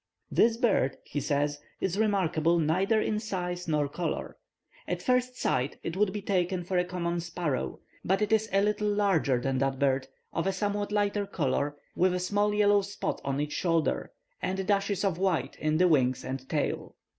"This 0.31 0.57
bird," 0.57 0.97
he 1.03 1.19
says, 1.21 1.59
"is 1.79 1.95
remarkable 1.99 2.57
neither 2.57 2.99
in 2.99 3.19
size 3.19 3.67
nor 3.67 3.87
colour. 3.87 4.35
At 4.87 4.99
first 5.03 5.35
sight 5.37 5.77
it 5.83 5.95
would 5.95 6.11
be 6.11 6.23
taken 6.23 6.63
for 6.63 6.79
a 6.79 6.83
common 6.83 7.19
sparrow, 7.19 7.81
but 8.03 8.19
it 8.19 8.31
is 8.33 8.49
a 8.51 8.63
little 8.63 8.87
larger 8.89 9.39
than 9.39 9.59
that 9.59 9.77
bird, 9.77 10.07
of 10.33 10.47
a 10.47 10.53
somewhat 10.53 10.91
lighter 10.91 11.27
colour, 11.27 11.75
with 11.95 12.15
a 12.15 12.19
small 12.19 12.51
yellow 12.51 12.81
spot 12.81 13.21
on 13.23 13.39
each 13.39 13.53
shoulder, 13.53 14.11
and 14.41 14.65
dashes 14.65 15.03
of 15.05 15.19
white 15.19 15.55
in 15.59 15.77
the 15.77 15.87
wings 15.87 16.25
and 16.25 16.49
tail. 16.49 16.95